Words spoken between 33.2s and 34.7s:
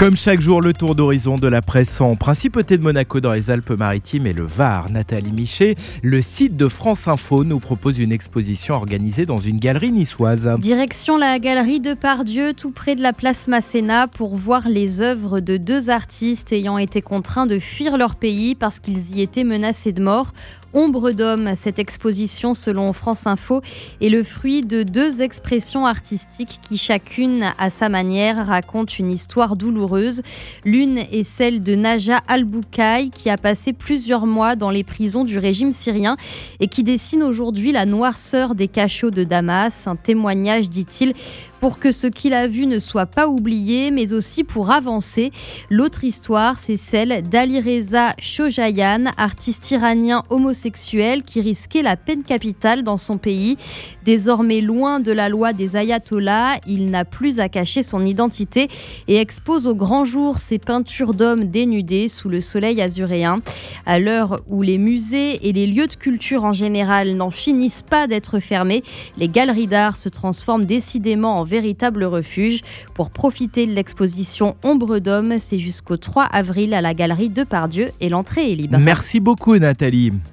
a passé plusieurs mois dans